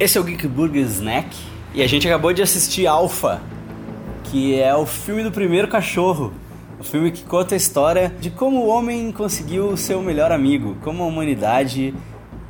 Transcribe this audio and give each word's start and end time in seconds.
Esse 0.00 0.16
é 0.16 0.20
o 0.20 0.24
Geek 0.24 0.46
Burger 0.46 0.84
Snack 0.84 1.36
e 1.74 1.82
a 1.82 1.86
gente 1.88 2.06
acabou 2.06 2.32
de 2.32 2.40
assistir 2.40 2.86
Alpha, 2.86 3.42
que 4.22 4.54
é 4.54 4.72
o 4.72 4.86
filme 4.86 5.24
do 5.24 5.32
primeiro 5.32 5.66
cachorro. 5.66 6.32
O 6.78 6.84
filme 6.84 7.10
que 7.10 7.24
conta 7.24 7.56
a 7.56 7.58
história 7.58 8.14
de 8.20 8.30
como 8.30 8.60
o 8.60 8.68
homem 8.68 9.10
conseguiu 9.10 9.76
ser 9.76 9.96
o 9.96 10.00
melhor 10.00 10.30
amigo, 10.30 10.76
como 10.84 11.02
a 11.02 11.06
humanidade 11.06 11.92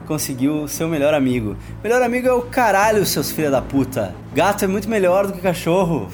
conseguiu 0.07 0.69
ser 0.69 0.85
o 0.85 0.89
melhor 0.89 1.15
amigo. 1.15 1.57
Melhor 1.83 2.03
amigo 2.03 2.29
é 2.29 2.33
o 2.35 2.43
caralho, 2.43 3.07
seus 3.07 3.31
filha 3.31 3.51
da 3.51 3.63
puta. 3.63 4.15
Gato 4.35 4.67
é 4.67 4.69
muito 4.69 4.87
melhor 4.87 5.27
do 5.27 5.33
que 5.33 5.41
cachorro. 5.41 6.09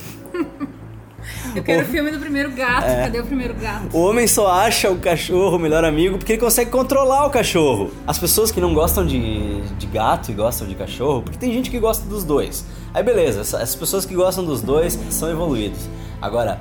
Eu 1.55 1.63
quero 1.63 1.83
o 1.83 1.87
filme 1.87 2.11
do 2.11 2.19
primeiro 2.19 2.51
gato. 2.51 2.87
É. 2.87 3.05
Cadê 3.05 3.21
o 3.21 3.27
primeiro 3.27 3.55
gato? 3.55 3.97
O 3.97 4.01
homem 4.01 4.27
só 4.27 4.51
acha 4.51 4.91
o 4.91 4.99
cachorro 4.99 5.57
o 5.57 5.59
melhor 5.59 5.85
amigo 5.85 6.19
porque 6.19 6.33
ele 6.33 6.41
consegue 6.41 6.71
controlar 6.71 7.27
o 7.27 7.31
cachorro. 7.31 7.91
As 8.07 8.19
pessoas 8.19 8.51
que 8.51 8.61
não 8.61 8.75
gostam 8.75 9.07
de, 9.07 9.61
de 9.63 9.87
gato 9.87 10.31
e 10.31 10.35
gostam 10.35 10.67
de 10.67 10.75
cachorro, 10.75 11.23
porque 11.23 11.39
tem 11.39 11.53
gente 11.53 11.71
que 11.71 11.79
gosta 11.79 12.07
dos 12.09 12.25
dois. 12.25 12.65
Aí 12.93 13.03
beleza, 13.03 13.41
as 13.59 13.75
pessoas 13.75 14.05
que 14.05 14.15
gostam 14.15 14.45
dos 14.45 14.63
dois 14.63 14.99
são 15.11 15.31
evoluídos. 15.31 15.89
Agora, 16.21 16.59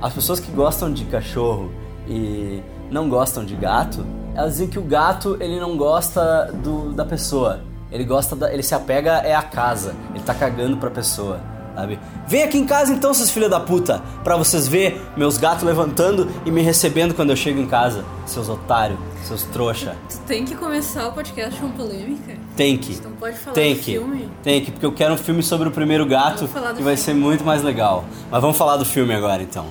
as 0.00 0.12
pessoas 0.12 0.40
que 0.40 0.50
gostam 0.50 0.92
de 0.92 1.04
cachorro 1.04 1.70
e 2.08 2.62
não 2.90 3.08
gostam 3.08 3.44
de 3.44 3.54
gato, 3.54 4.04
elas 4.34 4.52
dizem 4.52 4.68
que 4.68 4.78
o 4.78 4.82
gato 4.82 5.36
ele 5.40 5.58
não 5.58 5.76
gosta 5.76 6.52
do, 6.62 6.92
da 6.92 7.04
pessoa. 7.04 7.60
Ele 7.90 8.04
gosta 8.04 8.34
da, 8.34 8.52
ele 8.52 8.62
se 8.62 8.74
apega 8.74 9.18
é 9.18 9.34
a 9.34 9.42
casa. 9.42 9.94
Ele 10.14 10.24
tá 10.24 10.34
cagando 10.34 10.76
pra 10.76 10.90
pessoa 10.90 11.53
sabe? 11.74 11.98
Vem 12.26 12.42
aqui 12.42 12.58
em 12.58 12.64
casa 12.64 12.92
então, 12.92 13.12
seus 13.12 13.30
filhos 13.30 13.50
da 13.50 13.60
puta, 13.60 14.02
pra 14.22 14.36
vocês 14.36 14.66
ver 14.68 15.00
meus 15.16 15.36
gatos 15.36 15.64
levantando 15.64 16.30
e 16.44 16.50
me 16.50 16.62
recebendo 16.62 17.14
quando 17.14 17.30
eu 17.30 17.36
chego 17.36 17.60
em 17.60 17.66
casa, 17.66 18.04
seus 18.26 18.48
otários, 18.48 18.98
seus 19.24 19.42
trouxa. 19.44 19.96
Tu 20.08 20.18
tem 20.26 20.44
que 20.44 20.54
começar 20.54 21.08
o 21.08 21.12
podcast 21.12 21.58
com 21.60 21.70
polêmica? 21.70 22.36
Tem 22.56 22.76
que. 22.76 23.00
Não 23.02 23.12
pode 23.12 23.36
falar 23.36 23.54
tem 23.54 23.74
do 23.74 23.80
que. 23.80 23.92
filme? 23.92 24.28
Tem 24.42 24.64
que, 24.64 24.70
porque 24.70 24.86
eu 24.86 24.92
quero 24.92 25.14
um 25.14 25.18
filme 25.18 25.42
sobre 25.42 25.68
o 25.68 25.70
primeiro 25.70 26.06
gato 26.06 26.48
que 26.76 26.82
vai 26.82 26.96
ser 26.96 27.14
muito 27.14 27.44
mais 27.44 27.62
legal. 27.62 28.04
Mas 28.30 28.40
vamos 28.40 28.56
falar 28.56 28.76
do 28.76 28.84
filme 28.84 29.14
agora 29.14 29.42
então. 29.42 29.66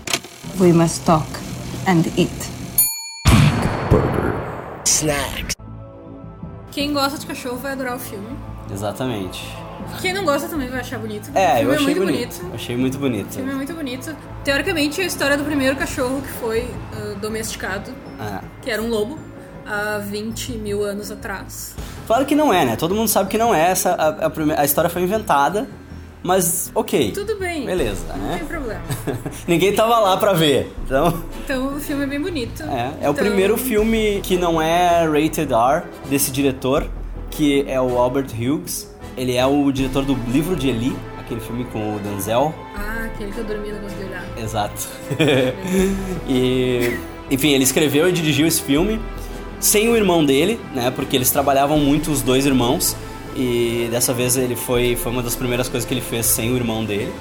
We 0.59 0.73
must 0.73 1.01
talk 1.05 1.25
and 1.87 2.03
eat. 2.17 2.31
Burger. 3.89 4.33
Snack. 4.85 5.52
Quem 6.73 6.91
gosta 6.93 7.17
de 7.17 7.25
cachorro 7.25 7.57
vai 7.57 7.73
adorar 7.73 7.95
o 7.95 7.99
filme. 7.99 8.27
Exatamente. 8.71 9.45
Quem 10.01 10.13
não 10.13 10.23
gosta 10.25 10.47
também 10.47 10.69
vai 10.69 10.79
achar 10.79 10.97
bonito. 10.97 11.29
É, 11.35 11.55
o 11.55 11.57
filme 11.57 11.63
eu 11.65 11.73
achei 11.73 11.83
é 11.91 11.95
muito 11.95 12.05
bonito. 12.05 12.37
bonito. 12.39 12.55
Achei 12.55 12.77
muito 12.77 12.97
bonito. 12.97 13.29
O 13.29 13.33
filme 13.33 13.51
é 13.51 13.55
muito 13.55 13.73
bonito. 13.73 14.15
Teoricamente, 14.43 15.01
é 15.01 15.03
a 15.03 15.07
história 15.07 15.37
do 15.37 15.43
primeiro 15.43 15.75
cachorro 15.75 16.21
que 16.21 16.29
foi 16.39 16.61
uh, 16.61 17.15
domesticado, 17.19 17.91
Ah. 18.19 18.41
que 18.61 18.71
era 18.71 18.81
um 18.81 18.87
lobo, 18.89 19.19
há 19.65 19.99
20 19.99 20.53
mil 20.53 20.83
anos 20.83 21.11
atrás. 21.11 21.75
Claro 22.07 22.25
que 22.25 22.33
não 22.35 22.53
é, 22.53 22.65
né? 22.65 22.75
Todo 22.75 22.95
mundo 22.95 23.07
sabe 23.07 23.29
que 23.29 23.37
não 23.37 23.53
é. 23.53 23.69
Essa, 23.69 23.91
a, 23.93 24.27
a, 24.27 24.61
a 24.61 24.65
história 24.65 24.89
foi 24.89 25.01
inventada, 25.03 25.67
mas 26.23 26.71
ok. 26.73 27.11
Tudo 27.11 27.37
bem. 27.37 27.65
Beleza, 27.65 28.05
Não 28.15 28.17
né? 28.27 28.37
tem 28.39 28.47
problema. 28.47 28.81
Ninguém 29.47 29.73
tava 29.73 29.99
lá 29.99 30.15
pra 30.17 30.33
ver. 30.33 30.71
Então, 30.85 31.21
Então, 31.43 31.75
o 31.75 31.79
filme 31.79 32.03
é 32.03 32.07
bem 32.07 32.21
bonito. 32.21 32.63
é, 32.63 32.93
é 33.01 33.07
o 33.09 33.11
Então, 33.11 33.13
primeiro 33.15 33.57
filme 33.57 34.19
que 34.23 34.37
não 34.37 34.61
é 34.61 35.05
rated 35.05 35.51
R 35.53 35.83
desse 36.09 36.31
diretor, 36.31 36.87
que 37.29 37.65
é 37.67 37.79
o 37.81 37.97
Albert 37.97 38.27
Hughes. 38.33 38.89
Ele 39.17 39.35
é 39.35 39.45
o 39.45 39.71
diretor 39.71 40.03
do 40.05 40.17
Livro 40.31 40.55
de 40.55 40.69
Eli, 40.69 40.95
aquele 41.19 41.39
filme 41.41 41.65
com 41.65 41.95
o 41.95 41.99
Denzel. 41.99 42.53
Ah, 42.75 43.05
aquele 43.05 43.31
que 43.31 43.37
eu 43.39 43.43
dormi 43.43 43.71
não 43.71 43.79
consegui 43.81 44.05
olhar. 44.05 44.25
Exato. 44.37 44.87
e, 46.27 46.97
enfim, 47.29 47.49
ele 47.51 47.63
escreveu 47.63 48.07
e 48.09 48.11
dirigiu 48.11 48.47
esse 48.47 48.61
filme 48.61 48.99
sem 49.59 49.87
o 49.89 49.95
irmão 49.95 50.25
dele, 50.25 50.59
né? 50.73 50.91
Porque 50.91 51.15
eles 51.15 51.29
trabalhavam 51.31 51.77
muito 51.79 52.11
os 52.11 52.21
dois 52.21 52.45
irmãos. 52.45 52.95
E 53.35 53.87
dessa 53.89 54.13
vez 54.13 54.37
ele 54.37 54.55
foi, 54.55 54.95
foi 54.95 55.11
uma 55.11 55.23
das 55.23 55.35
primeiras 55.35 55.67
coisas 55.67 55.87
que 55.87 55.93
ele 55.93 56.01
fez 56.01 56.25
sem 56.25 56.51
o 56.51 56.55
irmão 56.55 56.85
dele. 56.85 57.11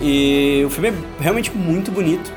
E 0.00 0.62
o 0.66 0.70
filme 0.70 0.88
é 0.88 0.94
realmente 1.22 1.50
muito 1.54 1.90
bonito. 1.90 2.32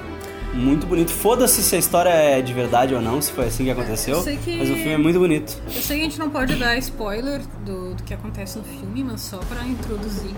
Muito 0.54 0.88
bonito. 0.88 1.12
Foda-se 1.12 1.62
se 1.62 1.76
a 1.76 1.80
história 1.80 2.10
é 2.10 2.42
de 2.42 2.52
verdade 2.54 2.96
ou 2.96 3.02
não, 3.02 3.22
se 3.22 3.32
foi 3.32 3.46
assim 3.48 3.66
que 3.66 3.70
aconteceu. 3.70 4.22
Que- 4.24 4.58
Mas 4.58 4.70
o 4.70 4.74
filme 4.76 4.94
é 4.94 4.98
muito 4.98 5.20
bonito. 5.20 5.56
Eu 5.68 5.82
sei 5.82 5.98
que 5.98 6.02
a 6.02 6.10
gente 6.10 6.20
não 6.20 6.30
pode 6.30 6.56
dar 6.56 6.76
spoiler 6.78 7.42
do, 7.64 7.94
do 7.94 8.04
que 8.04 8.14
acontece 8.14 8.58
no 8.58 8.64
filme, 8.64 9.04
mas 9.04 9.22
só 9.22 9.38
pra 9.38 9.64
introduzir. 9.66 10.32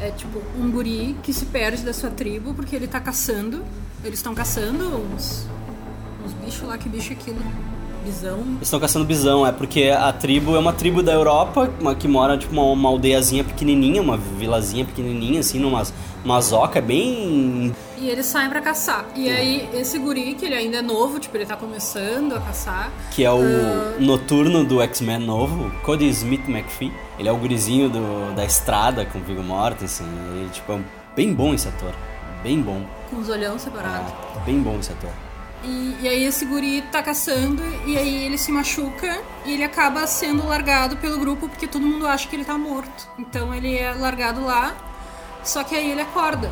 É 0.00 0.10
tipo 0.10 0.40
um 0.58 0.70
guri 0.70 1.14
que 1.22 1.32
se 1.32 1.44
perde 1.46 1.82
da 1.82 1.92
sua 1.92 2.10
tribo 2.10 2.54
porque 2.54 2.74
ele 2.74 2.86
tá 2.88 2.98
caçando. 3.00 3.62
Eles 4.02 4.18
estão 4.18 4.34
caçando 4.34 4.84
uns, 4.96 5.46
uns 6.24 6.32
bichos 6.44 6.66
lá, 6.68 6.76
que 6.78 6.88
bicho 6.88 7.10
é 7.10 7.16
aquilo? 7.16 7.38
Bisão. 8.04 8.38
Eles 8.38 8.62
estão 8.62 8.78
caçando 8.78 9.04
bisão, 9.04 9.46
é 9.46 9.52
porque 9.52 9.84
a 9.96 10.12
tribo 10.12 10.54
é 10.54 10.58
uma 10.58 10.72
tribo 10.72 11.02
da 11.02 11.12
Europa, 11.12 11.70
uma, 11.80 11.94
que 11.94 12.06
mora 12.06 12.36
tipo 12.36 12.52
uma, 12.52 12.62
uma 12.64 12.88
aldeiazinha 12.90 13.42
pequenininha, 13.44 14.00
uma 14.02 14.16
vilazinha 14.16 14.84
pequenininha, 14.84 15.40
assim, 15.40 15.58
numa 15.58 15.82
uma 16.24 16.40
zoca 16.40 16.80
bem 16.80 17.74
E 17.98 18.08
eles 18.08 18.24
saem 18.26 18.48
pra 18.48 18.60
caçar. 18.62 19.04
E 19.14 19.28
aí, 19.28 19.68
esse 19.74 19.98
guri, 19.98 20.34
que 20.34 20.46
ele 20.46 20.54
ainda 20.54 20.78
é 20.78 20.82
novo, 20.82 21.18
tipo, 21.20 21.36
ele 21.36 21.44
tá 21.44 21.54
começando 21.56 22.34
a 22.34 22.40
caçar. 22.40 22.90
que 23.10 23.24
é 23.24 23.30
o 23.30 23.40
Ah. 23.42 23.94
noturno 24.00 24.64
do 24.64 24.80
X-Men 24.80 25.18
novo, 25.18 25.70
Cody 25.82 26.08
Smith 26.08 26.48
McPhee. 26.48 26.92
Ele 27.18 27.28
é 27.28 27.32
o 27.32 27.36
gurizinho 27.36 27.88
do, 27.90 28.34
da 28.34 28.44
estrada 28.44 29.04
com 29.04 29.20
Viggo 29.20 29.42
Mortensen. 29.42 30.06
Ele 30.34 30.48
tipo, 30.50 30.72
é 30.72 30.80
bem 31.14 31.32
bom 31.34 31.52
esse 31.54 31.68
ator. 31.68 31.92
Bem 32.42 32.60
bom. 32.60 32.82
Com 33.10 33.16
os 33.20 33.28
olhão 33.28 33.58
separados. 33.58 34.12
É, 34.36 34.44
bem 34.44 34.60
bom 34.60 34.76
esse 34.80 34.92
ator. 34.92 35.10
E, 35.64 35.96
e 36.02 36.08
aí 36.08 36.24
esse 36.24 36.44
guri 36.44 36.82
tá 36.92 37.02
caçando 37.02 37.62
e 37.86 37.96
aí 37.96 38.24
ele 38.24 38.36
se 38.36 38.52
machuca 38.52 39.20
e 39.46 39.52
ele 39.54 39.64
acaba 39.64 40.06
sendo 40.06 40.46
largado 40.46 40.96
pelo 40.98 41.18
grupo 41.18 41.48
porque 41.48 41.66
todo 41.66 41.86
mundo 41.86 42.06
acha 42.06 42.28
que 42.28 42.36
ele 42.36 42.44
tá 42.44 42.58
morto. 42.58 43.08
Então 43.18 43.54
ele 43.54 43.76
é 43.76 43.92
largado 43.92 44.44
lá, 44.44 44.76
só 45.42 45.64
que 45.64 45.74
aí 45.74 45.90
ele 45.90 46.02
acorda. 46.02 46.50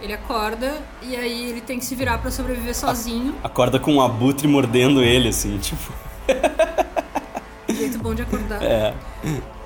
Ele 0.00 0.12
acorda 0.12 0.82
e 1.00 1.14
aí 1.14 1.50
ele 1.50 1.60
tem 1.60 1.78
que 1.78 1.84
se 1.84 1.94
virar 1.94 2.18
pra 2.18 2.30
sobreviver 2.30 2.74
sozinho. 2.74 3.36
Acorda 3.44 3.78
com 3.78 3.94
um 3.94 4.00
abutre 4.00 4.48
mordendo 4.48 5.02
ele, 5.02 5.28
assim, 5.28 5.58
tipo. 5.58 5.92
Jeito 7.72 7.98
bom 7.98 8.14
de 8.14 8.22
acordar. 8.22 8.62
É. 8.62 8.94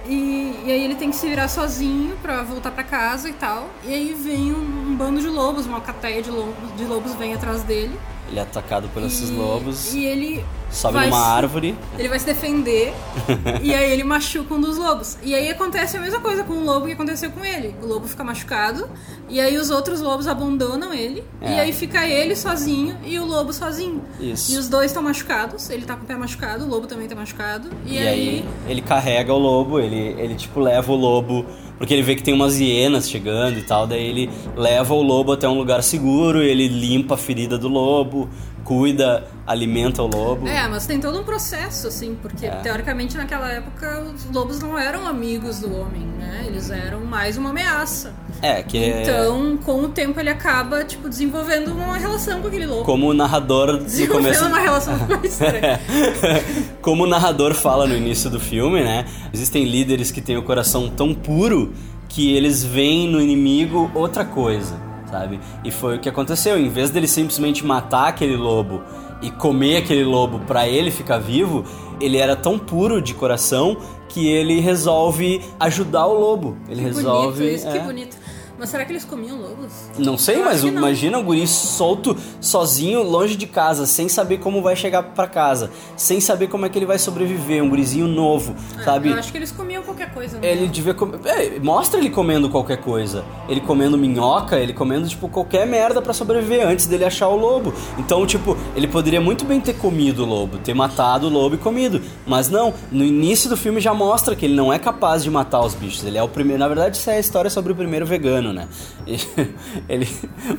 E, 0.07 0.61
e 0.65 0.73
aí 0.73 0.85
ele 0.85 0.95
tem 0.95 1.11
que 1.11 1.17
se 1.17 1.27
virar 1.29 1.49
sozinho 1.49 2.17
pra 2.23 2.43
voltar 2.43 2.71
pra 2.71 2.85
casa 2.85 3.29
e 3.29 3.33
tal. 3.33 3.69
E 3.85 3.93
aí 3.93 4.15
vem 4.15 4.53
um, 4.53 4.91
um 4.91 4.95
bando 4.95 5.21
de 5.21 5.29
lobos, 5.29 5.67
uma 5.67 5.81
cateia 5.81 6.23
de 6.23 6.31
lobos, 6.31 6.77
de 6.77 6.85
lobos 6.85 7.15
vem 7.15 7.35
atrás 7.35 7.63
dele. 7.63 7.99
Ele 8.29 8.41
é 8.41 8.43
atacado 8.43 8.89
por 8.89 9.03
esses 9.05 9.31
E- 9.31 9.33
lobos, 9.33 9.95
E 9.95 10.05
ele 10.05 10.45
sobe 10.71 10.99
numa 10.99 11.17
se- 11.17 11.31
árvore. 11.31 11.75
Ele 11.97 12.09
vai 12.09 12.19
se 12.19 12.27
defender 12.27 12.93
e 13.63 13.73
aí 13.73 13.93
ele 13.93 14.03
machuca 14.03 14.53
um 14.53 14.61
dos 14.61 14.77
lobos. 14.77 15.17
E 15.23 15.33
aí 15.35 15.49
acontece 15.49 15.97
a 15.97 16.01
mesma 16.01 16.19
coisa 16.21 16.43
com 16.43 16.55
o 16.55 16.65
lobo 16.65 16.87
que 16.87 16.93
aconteceu 16.93 17.31
com 17.31 17.45
ele. 17.45 17.75
O 17.83 17.87
lobo 17.87 18.09
fica 18.09 18.25
machucado 18.25 18.89
e 19.29 19.41
aí 19.41 19.57
os 19.57 19.71
outros 19.71 20.01
lobos 20.01 20.27
abandonam 20.27 20.93
ele 20.93 21.23
É. 21.41 21.53
e 21.57 21.61
aí 21.61 21.73
fica 21.73 22.05
ele 22.07 22.35
sozinho 22.35 22.97
e 23.05 23.17
o 23.19 23.25
lobo 23.25 23.53
sozinho. 23.53 24.03
Isso. 24.19 24.53
E 24.53 24.59
os 24.59 24.69
dois 24.69 24.87
estão 24.91 25.03
machucados. 25.05 25.71
Ele 25.71 25.85
tá 25.85 25.95
com 25.95 26.03
o 26.03 26.07
pé 26.07 26.17
machucado, 26.17 26.65
o 26.65 26.69
lobo 26.69 26.87
também 26.89 27.07
tá 27.07 27.15
machucado. 27.15 27.71
E, 27.87 27.95
E, 27.95 27.99
aí, 27.99 28.45
ele 28.69 28.83
carrega 28.83 29.33
o 29.33 29.39
lobo, 29.39 29.79
ele, 29.79 30.21
ele 30.21 30.35
tipo 30.35 30.59
leva 30.59 30.91
o 30.91 30.97
lobo, 30.97 31.47
porque 31.79 31.93
ele 31.95 32.03
vê 32.03 32.15
que 32.15 32.23
tem 32.23 32.33
umas 32.35 32.59
hienas 32.59 33.09
chegando 33.09 33.59
e 33.59 33.63
tal, 33.63 33.87
daí 33.87 34.05
ele 34.05 34.31
leva 34.57 34.95
o 34.95 35.03
lobo 35.03 35.33
até 35.33 35.49
um 35.49 35.55
lugar 35.59 35.83
seguro, 35.83 36.43
ele 36.43 36.69
limpa 36.69 37.15
a 37.15 37.19
ferida 37.19 37.57
do 37.59 37.69
lobo, 37.69 38.29
cuida, 38.65 39.25
alimenta 39.47 40.03
o 40.03 40.07
lobo. 40.07 40.49
É, 40.49 40.67
mas 40.69 40.87
tem 40.87 40.99
todo 40.99 41.21
um 41.21 41.25
processo, 41.25 41.87
assim, 41.87 42.17
porque 42.21 42.47
É. 42.47 42.51
teoricamente 42.51 43.17
naquela 43.17 43.49
época 43.53 44.01
os 44.13 44.25
lobos 44.35 44.61
não 44.61 44.77
eram 44.77 45.07
amigos 45.07 45.61
do 45.61 45.73
homem, 45.73 46.03
né? 46.19 46.45
Eles 46.47 46.71
eram 46.71 47.05
mais 47.05 47.37
uma 47.37 47.51
ameaça. 47.51 48.13
É, 48.43 48.63
que 48.63 48.77
é 48.79 49.03
Então, 49.03 49.57
com 49.65 49.83
o 49.85 49.89
tempo, 49.89 50.21
ele 50.21 50.29
acaba, 50.31 50.85
tipo, 50.85 51.09
desenvolvendo 51.09 51.69
uma 51.73 51.97
relação 51.97 52.41
com 52.41 52.49
aquele 52.49 52.67
lobo. 52.67 52.85
como 52.85 53.09
o 53.09 53.15
narrador 53.15 53.73
no 53.73 53.79
Desenvolvendo 53.79 54.25
começo. 54.35 54.47
uma 54.47 54.59
relação 54.59 54.99
com. 54.99 55.07
Como 56.83 57.05
o 57.05 57.07
narrador 57.07 57.55
fala 57.55 57.87
no 57.87 57.97
início 57.97 58.31
do 58.31 58.39
filme, 58.39 58.83
né? 58.83 59.05
Existem 59.33 59.65
líderes 59.65 60.11
que 60.11 60.21
têm 60.21 60.37
o 60.37 60.43
coração 60.43 60.89
tão 60.89 61.13
puro 61.15 61.73
que 62.09 62.35
eles 62.35 62.63
veem 62.65 63.09
no 63.09 63.21
inimigo 63.21 63.91
outra 63.95 64.25
coisa, 64.25 64.77
sabe? 65.11 65.41
E 65.65 65.71
foi 65.71 65.97
o 65.97 66.01
que 66.01 66.09
aconteceu. 66.09 66.59
Em 66.59 66.69
vez 66.69 66.91
dele 66.91 67.09
simplesmente 67.09 67.65
matar 67.65 68.09
aquele 68.09 68.37
lobo 68.37 68.83
e 69.23 69.31
comer 69.31 69.79
aquele 69.79 70.05
lobo 70.05 70.41
pra 70.41 70.69
ele 70.69 70.91
ficar 70.91 71.19
vivo, 71.19 71.65
ele 72.01 72.19
era 72.19 72.37
tão 72.37 72.59
puro 72.59 73.01
de 73.03 73.15
coração 73.15 73.77
que 74.09 74.29
ele 74.29 74.61
resolve 74.61 75.43
ajudar 75.59 76.07
o 76.07 76.19
lobo. 76.19 76.57
Ele 76.69 76.77
Que 76.81 76.87
resolve. 76.87 77.39
bonito 77.39 77.55
isso, 77.57 77.71
que 77.71 77.77
é. 77.79 77.81
bonito. 77.81 78.17
Mas 78.59 78.71
será 78.71 78.85
que 78.85 78.93
eles 78.93 79.05
comiam 79.05 79.37
lobos? 79.39 79.73
Não 79.99 80.17
sei, 80.17 80.37
Eu 80.37 80.45
mas 80.45 80.63
não. 80.63 80.71
imagina 80.71 81.19
o 81.19 81.23
guri 81.23 81.47
solto, 81.47 82.17
sozinho, 82.41 83.03
longe 83.03 83.37
de 83.37 83.47
casa, 83.47 83.87
sem 83.87 84.09
saber 84.09 84.39
como 84.39 84.63
vai 84.63 84.75
chegar 84.75 85.03
pra 85.03 85.27
casa, 85.27 85.71
sem 85.97 86.21
saber 86.21 86.49
como 86.49 86.65
é 86.65 86.69
que 86.69 86.79
ele 86.79 86.87
vai 86.87 86.99
sobreviver, 86.99 87.63
um 87.63 87.69
gurizinho 87.69 88.07
novo, 88.07 88.55
É, 88.79 88.83
sabe? 88.85 89.11
Eu 89.11 89.19
acho 89.19 89.31
que 89.31 89.39
eles 89.39 89.53
comiam 89.53 89.83
qualquer 89.83 90.13
coisa. 90.13 90.39
né? 90.39 90.51
Ele 90.51 90.67
devia 90.69 90.95
comer. 90.95 91.19
É, 91.27 91.59
mostra 91.61 91.99
ele 92.01 92.11
comendo 92.11 92.49
qualquer 92.49 92.79
coisa. 92.79 93.25
Ele 93.49 93.61
comendo 93.61 93.99
minhoca, 93.99 94.59
ele 94.59 94.73
comendo, 94.73 95.07
tipo, 95.09 95.29
qualquer 95.29 95.67
merda 95.67 96.01
pra 96.01 96.13
sobreviver 96.13 96.67
antes 96.67 96.87
dele 96.87 97.05
achar 97.05 97.29
o 97.29 97.37
lobo. 97.37 97.75
Então, 97.99 98.27
tipo, 98.27 98.57
ele 98.75 98.87
poderia 98.89 99.21
muito 99.21 99.45
bem 99.45 99.61
ter 99.61 99.75
comido 99.75 100.23
o 100.23 100.27
lobo, 100.27 100.59
ter 100.59 100.75
matado 100.75 101.27
o 101.27 101.31
lobo 101.31 101.55
e 101.57 101.59
comido. 101.59 102.01
Mas 102.27 102.49
não, 102.49 102.73
no 102.91 103.05
início 103.05 103.49
do 103.51 103.57
filme 103.57 103.81
já 103.81 103.93
mostra 103.93 104.35
que 104.35 104.45
ele 104.47 104.55
não 104.55 104.73
é 104.73 104.79
capaz 104.79 105.23
de 105.23 105.31
matar 105.31 105.61
os 105.61 105.75
bichos. 105.75 106.05
Ele 106.05 106.17
é 106.19 106.23
o 106.23 106.29
primeiro. 106.29 106.61
Na 106.61 106.69
verdade, 106.69 106.97
isso 106.97 107.11
é 107.11 107.17
a 107.17 107.21
história 107.21 107.51
sobre 107.51 107.73
o 107.73 107.77
primeiro 107.77 108.07
vegano, 108.07 108.46
né? 108.53 108.69
E 109.07 109.19
ele 109.89 110.09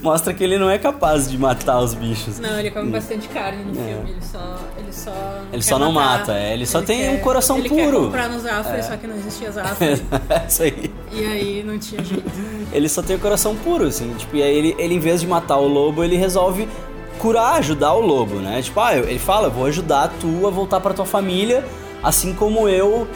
mostra 0.01 0.34
que 0.34 0.44
ele 0.44 0.57
não 0.57 0.69
é 0.69 0.78
capaz 0.78 1.30
de 1.30 1.38
matar 1.38 1.80
os 1.80 1.94
bichos. 1.94 2.39
Não, 2.39 2.60
ele 2.60 2.72
come 2.72 2.92
bastante 2.92 3.28
carne 3.30 3.63
no 3.63 3.74
filme. 3.74 4.12
Ele 4.12 4.22
só. 4.22 4.56
Ele 4.78 4.94
só, 4.94 5.12
Ele 5.51 5.62
só 5.62 5.78
não 5.80 5.92
matar. 5.92 6.19
mata, 6.19 6.34
é, 6.38 6.54
ele 6.54 6.66
só 6.66 6.81
tem 6.81 7.00
quer- 7.01 7.12
um 7.12 7.18
coração 7.19 7.57
ele 7.57 7.69
puro. 7.69 7.81
Quer 8.00 8.06
comprar 8.06 8.30
no 8.30 8.39
Zafra, 8.39 8.81
só 8.84 8.95
que 8.98 9.07
não 9.07 9.16
existia 9.16 9.51
Zafra. 9.51 9.88
É 10.30 10.45
isso 10.48 10.63
aí. 10.63 10.92
e 11.12 11.25
aí 11.25 11.63
não 11.66 11.78
tinha 11.78 12.04
jeito. 12.04 12.24
ele 12.72 12.88
só 12.89 13.01
tem 13.01 13.16
o 13.16 13.19
coração 13.19 13.56
puro, 13.56 13.86
assim. 13.86 14.13
Tipo, 14.18 14.36
e 14.38 14.44
aí 14.44 14.56
ele, 14.56 14.75
ele, 14.78 14.95
em 14.95 15.00
vez 15.00 15.22
de 15.22 15.28
matar 15.28 15.57
o 15.57 15.68
lobo, 15.68 16.04
ele 16.04 16.16
resolve 16.16 16.68
curar, 17.19 17.56
ajudar 17.57 17.94
o 17.94 18.00
lobo, 18.01 18.36
né? 18.36 18.62
Tipo, 18.62 18.80
ah, 18.80 18.95
ele 18.95 19.19
fala, 19.19 19.50
vou 19.50 19.66
ajudar 19.66 20.13
tu 20.19 20.45
a 20.48 20.50
voltar 20.50 20.80
pra 20.80 20.94
tua 20.94 21.06
família, 21.06 21.66
assim 22.04 22.34
como 22.34 22.69
eu 22.69 23.07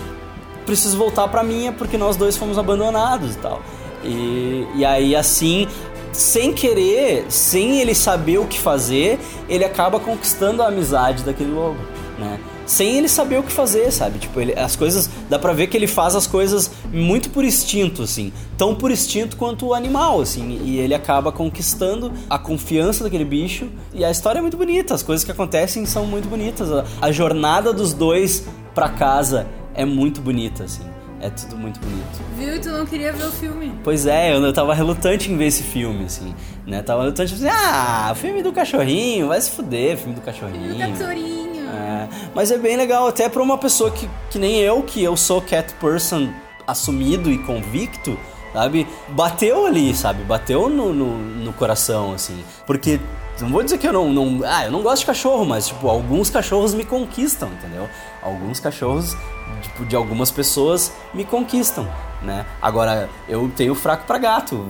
preciso 0.66 0.98
voltar 0.98 1.28
pra 1.28 1.44
minha, 1.44 1.72
porque 1.72 1.98
nós 1.98 2.16
dois 2.16 2.36
fomos 2.38 2.58
abandonados 2.58 3.36
e 3.36 3.38
tal. 3.38 3.62
E, 4.04 4.68
e 4.76 4.86
aí, 4.86 5.16
assim, 5.16 5.68
sem 6.12 6.54
querer, 6.54 7.26
sem 7.30 7.80
ele 7.80 7.96
saber 7.96 8.40
o 8.40 8.46
que 8.46 8.60
fazer, 8.60 9.20
ele 9.48 9.64
acaba 9.64 10.00
conquistando 10.00 10.62
a 10.62 10.68
amizade 10.68 11.24
daquele 11.24 11.52
lobo, 11.52 11.80
né? 12.20 12.40
Sem 12.66 12.98
ele 12.98 13.10
saber 13.10 13.38
o 13.38 13.44
que 13.44 13.52
fazer, 13.52 13.92
sabe? 13.92 14.20
Tipo, 14.20 14.40
ele, 14.40 14.54
as 14.58 14.78
coisas. 14.78 15.10
Dá 15.30 15.38
pra 15.38 15.52
ver 15.52 15.68
que 15.68 15.76
ele 15.76 15.88
faz 15.88 16.16
as 16.16 16.26
coisas 16.26 16.72
muito 16.90 17.30
por 17.30 17.44
instinto, 17.44 18.04
assim. 18.04 18.32
Tão 18.58 18.74
por 18.76 18.92
instinto 18.92 19.36
quanto 19.36 19.68
o 19.68 19.74
animal, 19.74 20.22
assim. 20.22 20.62
E 20.64 20.80
ele 20.80 20.94
acaba 20.94 21.32
conquistando 21.34 22.14
a 22.30 22.40
confiança 22.40 23.04
daquele 23.04 23.26
bicho. 23.26 23.68
E 23.94 24.06
a 24.06 24.12
história 24.12 24.40
é 24.40 24.42
muito 24.42 24.56
bonita, 24.56 24.94
as 24.94 25.04
coisas 25.04 25.26
que 25.26 25.32
acontecem 25.32 25.86
são 25.86 26.06
muito 26.06 26.30
bonitas. 26.30 26.72
A, 26.72 26.86
a 27.02 27.12
jornada 27.12 27.74
dos 27.74 27.94
dois 27.94 28.46
pra 28.74 28.88
casa 28.88 29.48
é 29.74 29.84
muito 29.84 30.22
bonita, 30.22 30.64
assim. 30.64 30.91
É 31.22 31.30
tudo 31.30 31.56
muito 31.56 31.80
bonito. 31.80 32.20
Viu? 32.38 32.56
E 32.56 32.60
tu 32.60 32.70
não 32.70 32.86
queria 32.86 33.14
ver 33.14 33.26
o 33.26 33.32
filme. 33.32 33.80
Pois 33.84 34.08
é, 34.08 34.34
eu, 34.34 34.44
eu 34.44 34.52
tava 34.52 34.74
relutante 34.74 35.32
em 35.32 35.38
ver 35.38 35.46
esse 35.46 35.62
filme, 35.62 36.06
assim, 36.06 36.34
né? 36.66 36.82
Tava 36.82 37.02
relutante, 37.04 37.36
assim, 37.36 37.48
ah, 37.48 38.12
filme 38.16 38.42
do 38.42 38.52
cachorrinho, 38.52 39.28
vai 39.28 39.40
se 39.40 39.52
fuder, 39.52 39.98
filme 39.98 40.16
do 40.16 40.22
cachorrinho. 40.22 40.78
Cachorrinho. 40.78 41.70
É, 41.70 42.10
mas 42.34 42.52
é 42.52 42.58
bem 42.58 42.76
legal, 42.76 43.08
até 43.08 43.30
pra 43.30 43.42
uma 43.42 43.58
pessoa 43.58 43.92
que, 43.92 44.10
que 44.30 44.40
nem 44.40 44.58
eu, 44.58 44.82
que 44.82 45.02
eu 45.04 45.16
sou 45.16 45.42
cat 45.42 45.74
person 45.76 46.30
assumido 46.68 47.32
e 47.32 47.38
convicto, 47.38 48.18
sabe? 48.52 48.88
Bateu 49.10 49.66
ali, 49.66 49.94
sabe? 49.94 50.24
Bateu 50.24 50.70
no, 50.70 50.92
no, 50.92 51.18
no 51.18 51.54
coração, 51.54 52.14
assim. 52.14 52.44
Porque, 52.66 53.00
não 53.40 53.50
vou 53.50 53.64
dizer 53.64 53.78
que 53.78 53.88
eu 53.88 53.94
não, 53.94 54.12
não... 54.12 54.42
Ah, 54.46 54.66
eu 54.66 54.72
não 54.72 54.82
gosto 54.82 55.00
de 55.02 55.06
cachorro, 55.08 55.46
mas, 55.46 55.68
tipo, 55.68 55.88
alguns 55.88 56.30
cachorros 56.30 56.74
me 56.74 56.86
conquistam, 56.86 57.50
entendeu? 57.50 57.90
Alguns 58.22 58.60
cachorros, 58.60 59.16
tipo, 59.62 59.86
de 59.86 59.96
algumas 59.96 60.30
pessoas 60.30 60.92
me 61.14 61.26
conquistam, 61.26 61.88
né? 62.22 62.46
Agora, 62.62 63.10
eu 63.28 63.52
tenho 63.56 63.74
fraco 63.74 64.06
pra 64.06 64.18
gato. 64.18 64.64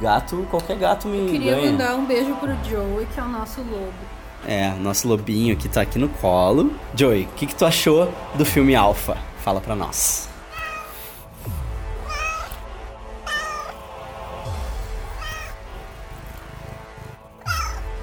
Gato, 0.00 0.46
qualquer 0.50 0.76
gato 0.76 1.08
me 1.08 1.30
Queria 1.30 1.54
ganha. 1.56 1.72
mandar 1.72 1.94
um 1.96 2.04
beijo 2.04 2.34
pro 2.36 2.52
Joey, 2.68 3.06
que 3.12 3.18
é 3.18 3.22
o 3.22 3.28
nosso 3.28 3.60
lobo. 3.62 3.92
É, 4.46 4.70
nosso 4.78 5.08
lobinho 5.08 5.56
que 5.56 5.68
tá 5.68 5.80
aqui 5.80 5.98
no 5.98 6.08
colo. 6.08 6.70
Joey, 6.94 7.22
o 7.24 7.28
que, 7.28 7.46
que 7.46 7.54
tu 7.54 7.64
achou 7.64 8.12
do 8.34 8.44
filme 8.44 8.76
Alpha? 8.76 9.16
Fala 9.42 9.60
pra 9.60 9.74
nós. 9.74 10.28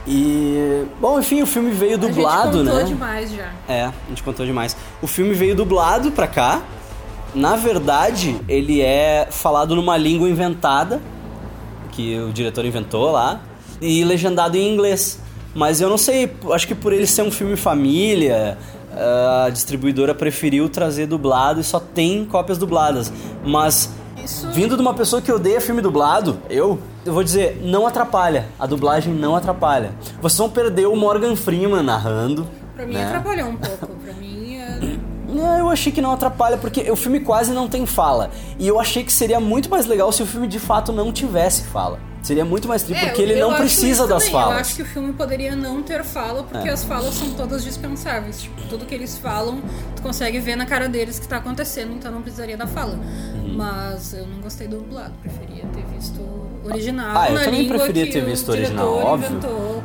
E. 0.07 0.85
Bom, 0.99 1.19
enfim, 1.19 1.41
o 1.41 1.45
filme 1.45 1.71
veio 1.71 1.97
dublado, 1.97 2.59
a 2.59 2.63
gente 2.63 2.65
contou 2.65 2.75
né? 2.75 2.83
demais 2.83 3.31
já. 3.31 3.51
É, 3.67 3.83
a 3.85 3.93
gente 4.09 4.23
contou 4.23 4.45
demais. 4.45 4.75
O 5.01 5.07
filme 5.07 5.33
veio 5.33 5.55
dublado 5.55 6.11
pra 6.11 6.27
cá. 6.27 6.61
Na 7.33 7.55
verdade, 7.55 8.39
ele 8.47 8.81
é 8.81 9.27
falado 9.31 9.75
numa 9.75 9.97
língua 9.97 10.29
inventada, 10.29 11.01
que 11.91 12.19
o 12.19 12.31
diretor 12.31 12.63
inventou 12.63 13.11
lá, 13.11 13.41
e 13.81 14.03
legendado 14.03 14.55
em 14.55 14.71
inglês. 14.71 15.19
Mas 15.55 15.81
eu 15.81 15.89
não 15.89 15.97
sei, 15.97 16.31
acho 16.51 16.67
que 16.67 16.75
por 16.75 16.93
ele 16.93 17.07
ser 17.07 17.23
um 17.23 17.31
filme 17.31 17.55
família, 17.55 18.57
a 19.45 19.49
distribuidora 19.49 20.13
preferiu 20.13 20.69
trazer 20.69 21.07
dublado 21.07 21.59
e 21.59 21.63
só 21.63 21.79
tem 21.79 22.25
cópias 22.25 22.57
dubladas. 22.57 23.11
Mas 23.43 23.89
Isso- 24.23 24.49
vindo 24.51 24.75
de 24.75 24.81
uma 24.81 24.93
pessoa 24.93 25.21
que 25.21 25.31
odeia 25.31 25.59
filme 25.59 25.81
dublado, 25.81 26.37
eu, 26.49 26.79
eu 27.05 27.13
vou 27.13 27.23
dizer, 27.23 27.59
não 27.63 27.85
atrapalha. 27.87 28.45
A 28.59 28.65
dublagem 28.65 29.13
não 29.13 29.35
atrapalha. 29.35 29.91
Vocês 30.21 30.37
vão 30.37 30.49
perder 30.49 30.87
o 30.87 30.95
Morgan 30.95 31.35
Freeman 31.35 31.83
narrando. 31.83 32.47
Pra 32.75 32.85
mim 32.85 32.93
né? 32.93 33.05
atrapalhou 33.05 33.49
um 33.49 33.57
pouco. 33.57 33.87
Pra 33.87 34.13
mim 34.13 34.55
é... 34.57 34.79
Não, 35.27 35.57
eu 35.59 35.69
achei 35.69 35.91
que 35.91 36.01
não 36.01 36.11
atrapalha, 36.11 36.57
porque 36.57 36.89
o 36.89 36.95
filme 36.95 37.19
quase 37.19 37.51
não 37.53 37.67
tem 37.67 37.85
fala. 37.85 38.31
E 38.57 38.67
eu 38.67 38.79
achei 38.79 39.03
que 39.03 39.11
seria 39.11 39.39
muito 39.39 39.69
mais 39.69 39.85
legal 39.85 40.11
se 40.11 40.23
o 40.23 40.25
filme 40.25 40.47
de 40.47 40.59
fato 40.59 40.91
não 40.91 41.11
tivesse 41.11 41.63
fala. 41.63 41.99
Seria 42.23 42.45
muito 42.45 42.69
mais 42.69 42.83
triste, 42.83 43.03
É, 43.03 43.07
porque 43.07 43.21
ele 43.21 43.35
não 43.35 43.53
precisa 43.53 44.07
das 44.07 44.19
também. 44.23 44.31
falas. 44.31 44.53
Eu 44.53 44.61
acho 44.61 44.75
que 44.77 44.81
o 44.81 44.85
filme 44.85 45.11
poderia 45.11 45.57
não 45.57 45.83
ter 45.83 46.05
fala, 46.05 46.41
porque 46.43 46.69
É. 46.69 46.71
as 46.71 46.81
falas 46.85 47.13
são 47.15 47.31
todas 47.31 47.65
dispensáveis. 47.65 48.41
Tipo, 48.43 48.61
tudo 48.69 48.85
que 48.85 48.95
eles 48.95 49.17
falam, 49.17 49.61
tu 49.93 50.01
consegue 50.01 50.39
ver 50.39 50.55
na 50.55 50.65
cara 50.65 50.87
deles 50.87 51.19
que 51.19 51.27
tá 51.27 51.35
acontecendo, 51.37 51.91
então 51.91 52.09
não 52.09 52.21
precisaria 52.21 52.55
da 52.55 52.65
fala. 52.65 52.93
Uhum. 52.95 53.55
Mas 53.57 54.13
eu 54.13 54.25
não 54.25 54.39
gostei 54.39 54.69
do 54.69 54.77
dublado, 54.77 55.11
preferia 55.21 55.65
ter 55.73 55.83
visto 55.93 56.21
original. 56.63 57.17
Ah, 57.17 57.29
eu 57.29 57.43
também 57.43 57.67
preferia 57.67 58.11
ter 58.11 58.23
visto 58.23 58.49
o 58.49 58.51
original, 58.51 58.97
óbvio. 58.97 59.39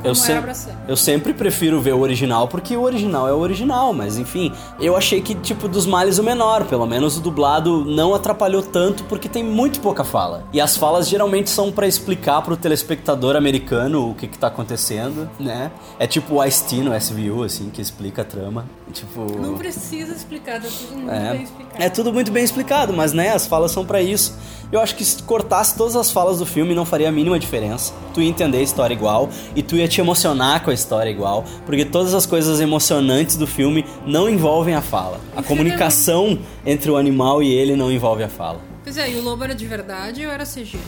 Eu, 0.05 0.15
ser. 0.15 0.43
eu 0.87 0.97
sempre 0.97 1.35
prefiro 1.35 1.81
ver 1.81 1.93
o 1.93 2.01
original, 2.01 2.47
porque 2.47 2.77
o 2.77 2.83
original 2.83 3.29
é 3.29 3.33
o 3.33 3.39
original, 3.39 3.93
mas 3.93 4.17
enfim, 4.17 4.53
eu 4.79 4.97
achei 4.97 5.21
que, 5.21 5.35
tipo, 5.35 5.67
dos 5.67 5.87
males 5.87 6.19
o 6.19 6.23
menor, 6.23 6.65
pelo 6.67 6.87
menos 6.87 7.17
o 7.17 7.21
dublado 7.21 7.85
não 7.85 8.15
atrapalhou 8.15 8.63
tanto, 8.63 9.03
porque 9.05 9.29
tem 9.29 9.43
muito 9.43 9.81
pouca 9.81 10.05
fala. 10.05 10.45
E 10.53 10.61
as 10.61 10.77
falas 10.77 11.09
geralmente 11.09 11.51
são 11.51 11.73
pra 11.73 11.87
explicar 11.87 12.43
pro 12.43 12.57
telespectador 12.57 13.35
americano 13.35 14.11
o 14.11 14.15
que 14.15 14.29
que 14.29 14.39
tá 14.39 14.47
acontecendo, 14.47 15.29
né? 15.39 15.73
É 15.99 16.07
tipo 16.07 16.37
o 16.37 16.45
Ice-T 16.45 16.77
no 16.77 16.95
SVU, 16.95 17.43
assim, 17.43 17.69
que 17.71 17.83
explica 17.83 18.23
a 18.23 18.25
trama. 18.25 18.67
Tipo... 18.93 19.27
Não 19.39 19.57
precisa 19.59 20.13
explicar, 20.13 20.61
tá 20.63 20.69
tudo 20.69 20.95
muito 20.97 21.11
bem 21.11 21.19
É, 21.19 21.43
explicado. 21.43 21.83
é 21.83 21.89
tudo 21.91 22.13
muito 22.13 22.33
bem 22.33 22.45
explicado, 22.45 22.93
mas 22.93 23.13
né, 23.13 23.33
as 23.33 23.47
falas 23.47 23.73
são 23.73 23.85
pra 23.85 24.01
isso. 24.01 24.37
Eu 24.71 24.81
acho 24.81 24.95
que 24.97 25.05
se 25.05 25.23
cortasse 25.23 25.75
todas 25.79 25.97
as 25.97 26.11
falas 26.11 26.39
do 26.39 26.45
filme 26.45 26.75
não 26.75 26.85
faria 26.85 27.09
a 27.09 27.13
mínima 27.13 27.39
diferença. 27.39 27.95
Tu 28.13 28.21
ia 28.21 28.29
entender 28.29 28.59
a 28.59 28.63
história 28.63 28.93
igual 28.93 29.31
e 29.57 29.63
tu 29.63 29.77
ia 29.77 29.89
te 29.89 29.99
emocionar 29.99 30.63
com 30.63 30.71
a 30.71 30.75
história 30.75 31.09
igual, 31.09 31.43
porque 31.65 31.87
todas 31.87 32.13
as 32.13 32.27
coisas 32.27 32.61
emocionantes 32.61 33.37
do 33.37 33.47
filme 33.47 33.87
não 34.05 34.29
envolvem 34.29 34.75
a 34.75 34.83
fala. 34.83 35.21
A 35.35 35.43
comunicação 35.43 36.39
entre 36.67 36.91
o 36.91 36.99
animal 36.99 37.43
e 37.43 37.51
ele 37.51 37.75
não 37.75 37.91
envolve 37.91 38.23
a 38.23 38.29
fala. 38.29 38.61
Pois 38.85 38.99
é, 38.99 39.11
e 39.11 39.17
o 39.17 39.23
lobo 39.23 39.43
era 39.43 39.55
de 39.55 39.67
verdade 39.67 40.27
ou 40.27 40.31
era 40.31 40.45
CG? 40.45 40.79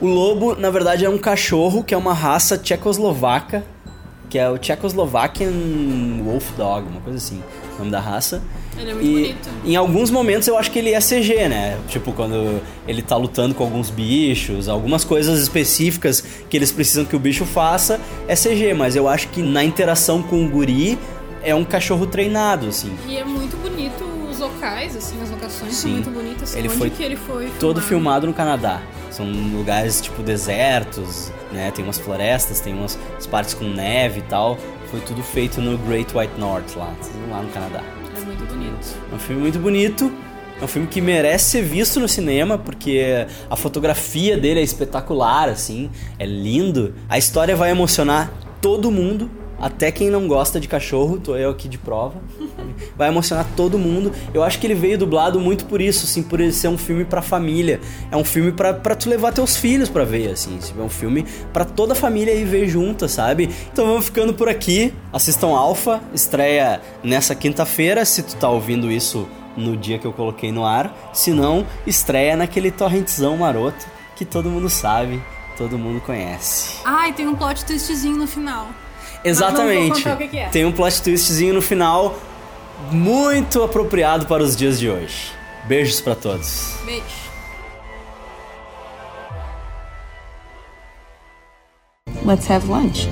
O 0.00 0.08
lobo, 0.08 0.56
na 0.56 0.70
verdade, 0.70 1.04
é 1.04 1.08
um 1.08 1.18
cachorro 1.18 1.84
que 1.84 1.94
é 1.94 1.96
uma 1.96 2.12
raça 2.12 2.58
tchecoslovaca, 2.58 3.64
que 4.28 4.38
é 4.40 4.50
o 4.50 4.58
Czechoslovakian 4.58 5.52
Wolf 6.24 6.50
Dog, 6.56 6.88
uma 6.88 7.00
coisa 7.00 7.18
assim, 7.18 7.40
o 7.74 7.78
nome 7.78 7.92
da 7.92 8.00
raça. 8.00 8.42
Ele 8.78 8.90
é 8.90 8.94
muito 8.94 9.06
e 9.06 9.12
bonito. 9.12 9.48
em 9.64 9.76
alguns 9.76 10.10
momentos 10.10 10.48
eu 10.48 10.56
acho 10.56 10.70
que 10.70 10.78
ele 10.78 10.90
é 10.92 11.00
CG, 11.00 11.48
né? 11.48 11.78
Tipo, 11.88 12.12
quando 12.12 12.60
ele 12.86 13.02
tá 13.02 13.16
lutando 13.16 13.54
com 13.54 13.62
alguns 13.64 13.90
bichos, 13.90 14.68
algumas 14.68 15.04
coisas 15.04 15.40
específicas 15.40 16.22
que 16.48 16.56
eles 16.56 16.72
precisam 16.72 17.04
que 17.04 17.14
o 17.14 17.18
bicho 17.18 17.44
faça 17.44 18.00
é 18.26 18.34
CG, 18.34 18.72
mas 18.74 18.96
eu 18.96 19.08
acho 19.08 19.28
que 19.28 19.42
na 19.42 19.62
interação 19.64 20.22
com 20.22 20.44
o 20.44 20.48
guri 20.48 20.98
é 21.42 21.54
um 21.54 21.64
cachorro 21.64 22.06
treinado, 22.06 22.68
assim. 22.68 22.92
E 23.08 23.16
é 23.16 23.24
muito 23.24 23.56
bonito 23.56 24.04
os 24.30 24.38
locais, 24.38 24.96
assim, 24.96 25.20
as 25.22 25.30
locações 25.30 25.74
são 25.74 25.90
Sim. 25.90 25.94
muito 25.94 26.10
bonitas. 26.10 26.54
Ele 26.54 26.68
Onde 26.68 26.78
foi 26.78 26.90
que 26.90 27.02
ele 27.02 27.16
foi 27.16 27.46
Todo 27.58 27.80
filmado? 27.80 27.88
filmado 27.88 28.26
no 28.28 28.32
Canadá. 28.34 28.80
São 29.10 29.26
lugares 29.26 30.00
tipo 30.00 30.22
desertos, 30.22 31.32
né? 31.52 31.70
Tem 31.72 31.84
umas 31.84 31.98
florestas, 31.98 32.60
tem 32.60 32.72
umas, 32.72 32.98
partes 33.30 33.54
com 33.54 33.64
neve 33.64 34.20
e 34.20 34.22
tal. 34.22 34.56
Foi 34.90 35.00
tudo 35.00 35.22
feito 35.22 35.60
no 35.60 35.76
Great 35.78 36.16
White 36.16 36.38
North 36.38 36.76
lá, 36.76 36.94
lá 37.30 37.42
no 37.42 37.48
Canadá. 37.50 37.82
É 38.20 38.24
muito 38.24 38.44
bonito. 38.44 38.96
É 39.10 39.14
um 39.14 39.18
filme 39.18 39.40
muito 39.40 39.58
bonito. 39.58 40.12
É 40.60 40.64
um 40.64 40.68
filme 40.68 40.86
que 40.86 41.00
merece 41.00 41.52
ser 41.52 41.62
visto 41.62 41.98
no 41.98 42.06
cinema, 42.06 42.58
porque 42.58 43.26
a 43.48 43.56
fotografia 43.56 44.36
dele 44.36 44.60
é 44.60 44.62
espetacular, 44.62 45.48
assim, 45.48 45.90
é 46.18 46.26
lindo. 46.26 46.94
A 47.08 47.16
história 47.16 47.56
vai 47.56 47.70
emocionar 47.70 48.30
todo 48.60 48.90
mundo. 48.90 49.30
Até 49.60 49.92
quem 49.92 50.08
não 50.08 50.26
gosta 50.26 50.58
de 50.58 50.66
cachorro, 50.66 51.18
tô 51.18 51.36
eu 51.36 51.50
aqui 51.50 51.68
de 51.68 51.76
prova. 51.76 52.14
Vai 52.96 53.08
emocionar 53.08 53.46
todo 53.56 53.78
mundo. 53.78 54.12
Eu 54.32 54.42
acho 54.42 54.58
que 54.58 54.66
ele 54.66 54.74
veio 54.74 54.96
dublado 54.96 55.38
muito 55.38 55.66
por 55.66 55.80
isso, 55.80 56.06
assim, 56.06 56.22
por 56.22 56.40
ele 56.40 56.52
ser 56.52 56.68
um 56.68 56.78
filme 56.78 57.04
pra 57.04 57.20
família. 57.20 57.80
É 58.10 58.16
um 58.16 58.24
filme 58.24 58.52
pra, 58.52 58.72
pra 58.72 58.94
tu 58.94 59.08
levar 59.08 59.32
teus 59.32 59.56
filhos 59.56 59.88
pra 59.88 60.04
ver, 60.04 60.30
assim. 60.30 60.58
É 60.78 60.82
um 60.82 60.88
filme 60.88 61.26
pra 61.52 61.64
toda 61.64 61.92
a 61.92 61.96
família 61.96 62.32
ir 62.32 62.44
ver 62.44 62.66
junta, 62.68 63.06
sabe? 63.06 63.50
Então 63.72 63.86
vamos 63.86 64.06
ficando 64.06 64.32
por 64.32 64.48
aqui. 64.48 64.94
Assistam 65.12 65.48
Alpha, 65.48 66.00
estreia 66.14 66.80
nessa 67.02 67.34
quinta-feira, 67.34 68.04
se 68.04 68.22
tu 68.22 68.36
tá 68.36 68.48
ouvindo 68.48 68.90
isso 68.90 69.28
no 69.56 69.76
dia 69.76 69.98
que 69.98 70.06
eu 70.06 70.12
coloquei 70.12 70.50
no 70.50 70.64
ar. 70.64 71.10
Se 71.12 71.32
não, 71.32 71.66
estreia 71.86 72.36
naquele 72.36 72.70
torrentzão 72.70 73.36
maroto 73.36 73.86
que 74.16 74.24
todo 74.24 74.48
mundo 74.48 74.68
sabe, 74.68 75.22
todo 75.56 75.78
mundo 75.78 76.00
conhece. 76.00 76.76
E 77.08 77.12
tem 77.12 77.26
um 77.26 77.34
plot 77.34 77.64
twistzinho 77.64 78.16
no 78.16 78.26
final. 78.26 78.68
Exatamente. 79.24 80.02
que 80.16 80.28
que 80.28 80.38
é. 80.38 80.48
Tem 80.48 80.64
um 80.64 80.72
plot 80.72 81.02
twistzinho 81.02 81.54
no 81.54 81.62
final 81.62 82.18
muito 82.90 83.62
apropriado 83.62 84.26
para 84.26 84.42
os 84.42 84.56
dias 84.56 84.78
de 84.78 84.88
hoje. 84.88 85.32
Beijos 85.66 86.00
pra 86.00 86.14
todos. 86.14 86.74
Beijo. 86.84 87.30
Let's 92.24 92.50
have 92.50 92.66
lunch. 92.66 93.08